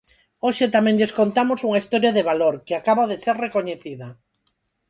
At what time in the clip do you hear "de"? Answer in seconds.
2.17-2.27, 3.11-3.17